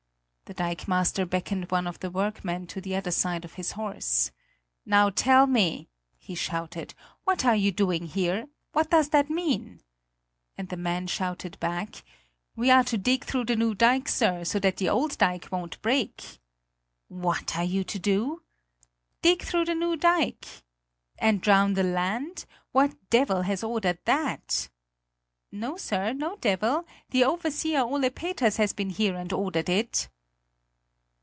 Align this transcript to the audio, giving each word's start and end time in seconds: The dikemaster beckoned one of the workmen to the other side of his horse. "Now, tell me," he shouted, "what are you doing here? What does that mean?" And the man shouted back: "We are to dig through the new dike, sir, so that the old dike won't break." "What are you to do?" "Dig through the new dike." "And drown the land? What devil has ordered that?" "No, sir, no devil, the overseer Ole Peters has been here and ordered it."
The 0.51 0.61
dikemaster 0.63 1.25
beckoned 1.25 1.71
one 1.71 1.87
of 1.87 2.01
the 2.01 2.09
workmen 2.11 2.67
to 2.67 2.81
the 2.81 2.93
other 2.93 3.09
side 3.11 3.45
of 3.45 3.53
his 3.53 3.71
horse. 3.71 4.31
"Now, 4.85 5.09
tell 5.09 5.47
me," 5.47 5.87
he 6.17 6.35
shouted, 6.35 6.93
"what 7.23 7.45
are 7.45 7.55
you 7.55 7.71
doing 7.71 8.07
here? 8.07 8.47
What 8.73 8.89
does 8.91 9.07
that 9.11 9.29
mean?" 9.29 9.79
And 10.57 10.67
the 10.67 10.75
man 10.75 11.07
shouted 11.07 11.57
back: 11.61 12.03
"We 12.53 12.69
are 12.69 12.83
to 12.83 12.97
dig 12.97 13.23
through 13.23 13.45
the 13.45 13.55
new 13.55 13.73
dike, 13.73 14.09
sir, 14.09 14.43
so 14.43 14.59
that 14.59 14.75
the 14.75 14.89
old 14.89 15.17
dike 15.17 15.47
won't 15.53 15.81
break." 15.81 16.39
"What 17.07 17.55
are 17.57 17.63
you 17.63 17.85
to 17.85 17.97
do?" 17.97 18.41
"Dig 19.21 19.43
through 19.43 19.63
the 19.63 19.75
new 19.75 19.95
dike." 19.95 20.47
"And 21.17 21.39
drown 21.39 21.75
the 21.75 21.83
land? 21.83 22.43
What 22.73 22.97
devil 23.09 23.43
has 23.43 23.63
ordered 23.63 23.99
that?" 24.03 24.67
"No, 25.49 25.77
sir, 25.77 26.11
no 26.11 26.35
devil, 26.41 26.85
the 27.11 27.23
overseer 27.23 27.79
Ole 27.83 28.09
Peters 28.09 28.57
has 28.57 28.73
been 28.73 28.89
here 28.89 29.15
and 29.15 29.31
ordered 29.31 29.69
it." 29.69 30.09